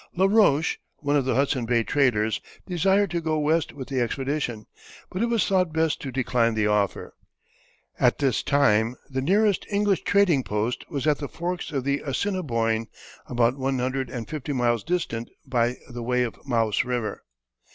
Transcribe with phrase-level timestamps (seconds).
[0.15, 4.65] Laroche, one of the Hudson Bay traders, desired to go west with the expedition,
[5.11, 7.13] but it was thought best to decline the offer.
[7.99, 12.87] At this time the nearest English trading post was at the forks of the Assiniboin,
[13.27, 17.23] about one hundred and fifty miles distant by the way of Mouse River.